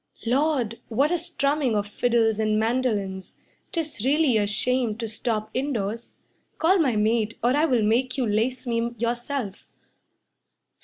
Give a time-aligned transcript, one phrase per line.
[0.25, 0.79] Lord!
[0.87, 3.37] What a strumming of fiddles and mandolins!
[3.71, 6.13] 'Tis really a shame to stop indoors.
[6.57, 9.67] Call my maid, or I will make you lace me yourself.